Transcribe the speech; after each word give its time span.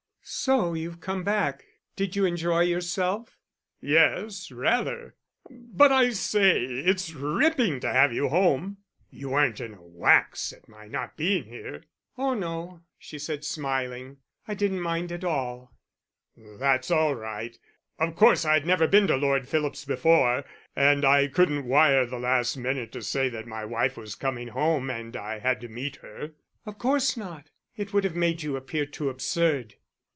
"So 0.23 0.75
you've 0.75 1.01
come 1.01 1.23
back? 1.23 1.65
Did 1.95 2.15
you 2.15 2.25
enjoy 2.25 2.61
yourself?" 2.61 3.37
"Yes, 3.81 4.51
rather. 4.51 5.15
But 5.49 5.91
I 5.91 6.11
say, 6.11 6.61
it's 6.63 7.11
ripping 7.11 7.79
to 7.81 7.91
have 7.91 8.13
you 8.13 8.29
home. 8.29 8.77
You 9.09 9.31
weren't 9.31 9.59
in 9.59 9.73
a 9.73 9.81
wax 9.81 10.53
at 10.53 10.69
my 10.69 10.87
not 10.87 11.17
being 11.17 11.45
here?" 11.45 11.83
"Oh 12.19 12.33
no," 12.35 12.81
she 12.99 13.17
said, 13.17 13.43
smiling. 13.43 14.17
"I 14.47 14.53
didn't 14.53 14.79
mind 14.81 15.11
at 15.11 15.23
all." 15.25 15.73
"That's 16.37 16.91
all 16.91 17.15
right. 17.15 17.57
Of 17.99 18.15
course 18.15 18.45
I'd 18.45 18.65
never 18.65 18.87
been 18.87 19.07
to 19.07 19.17
Lord 19.17 19.49
Philip's 19.49 19.83
before, 19.83 20.45
and 20.75 21.03
I 21.03 21.27
couldn't 21.27 21.65
wire 21.67 22.05
the 22.05 22.19
last 22.19 22.55
minute 22.55 22.91
to 22.93 23.01
say 23.01 23.27
that 23.29 23.47
my 23.47 23.65
wife 23.65 23.97
was 23.97 24.13
coming 24.15 24.49
home 24.49 24.89
and 24.89 25.17
I 25.17 25.39
had 25.39 25.59
to 25.61 25.67
meet 25.67 25.97
her." 25.97 26.33
"Of 26.67 26.77
course 26.77 27.17
not; 27.17 27.49
it 27.75 27.91
would 27.91 28.03
have 28.05 28.15
made 28.15 28.43
you 28.43 28.55
appear 28.55 28.85
too 28.85 29.09
absurd." 29.09 29.75